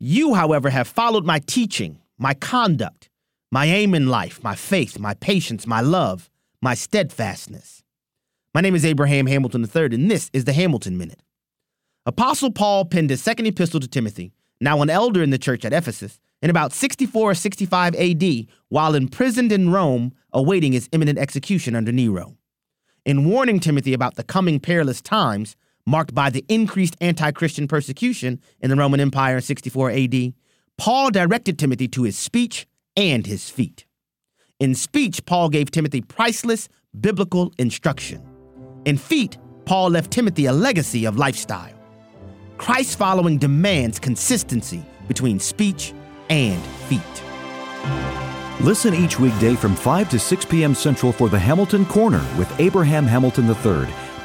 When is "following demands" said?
42.98-43.98